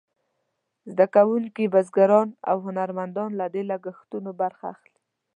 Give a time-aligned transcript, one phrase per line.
[0.91, 4.97] زده کوونکي، بزګران او هنرمندان له دې لګښتونو برخه اخلي.